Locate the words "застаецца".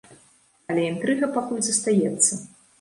1.71-2.33